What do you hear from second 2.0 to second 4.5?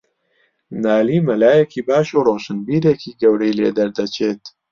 و ڕۆشنبیرێکی گەورەی لێدەردەچێت